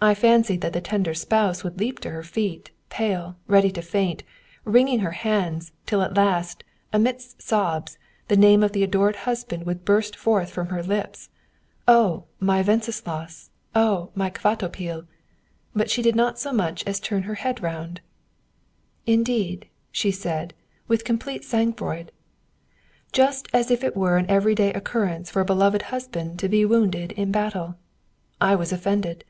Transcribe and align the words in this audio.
I 0.00 0.12
fancied 0.12 0.60
that 0.62 0.72
the 0.72 0.80
tender 0.80 1.14
spouse 1.14 1.62
would 1.62 1.78
leap 1.78 2.00
to 2.00 2.10
her 2.10 2.24
feet, 2.24 2.72
pale, 2.90 3.36
ready 3.46 3.70
to 3.70 3.80
faint, 3.80 4.24
wringing 4.64 4.98
her 4.98 5.12
hands, 5.12 5.70
till 5.86 6.02
at 6.02 6.16
last, 6.16 6.64
amidst 6.92 7.40
sobs, 7.40 7.96
the 8.26 8.36
name 8.36 8.64
of 8.64 8.72
the 8.72 8.82
adored 8.82 9.14
husband 9.14 9.66
would 9.66 9.84
burst 9.84 10.16
forth 10.16 10.50
from 10.50 10.70
her 10.70 10.82
lips: 10.82 11.28
"Oh! 11.86 12.24
my 12.40 12.60
Wenceslaus! 12.60 13.50
Oh! 13.72 14.10
my 14.16 14.30
Kvatopil!" 14.30 15.06
But 15.76 15.88
she 15.90 16.02
did 16.02 16.16
not 16.16 16.40
so 16.40 16.52
much 16.52 16.82
as 16.84 16.98
turn 16.98 17.22
her 17.22 17.36
head 17.36 17.62
round.) 17.62 18.00
"Indeed?" 19.06 19.68
she 19.92 20.10
said, 20.10 20.54
with 20.88 21.04
complete 21.04 21.44
sangfroid. 21.44 22.10
Just 23.12 23.46
as 23.52 23.70
if 23.70 23.84
it 23.84 23.96
were 23.96 24.16
an 24.16 24.26
every 24.28 24.56
day 24.56 24.72
occurrence 24.72 25.30
for 25.30 25.40
a 25.40 25.44
beloved 25.44 25.82
husband 25.82 26.40
to 26.40 26.48
be 26.48 26.64
wounded 26.64 27.12
in 27.12 27.30
battle. 27.30 27.76
I 28.40 28.56
was 28.56 28.72
offended. 28.72 29.22